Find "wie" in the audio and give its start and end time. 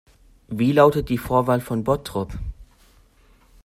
0.47-0.71